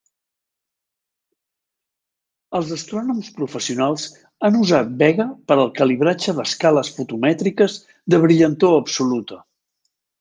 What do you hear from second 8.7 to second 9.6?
absoluta.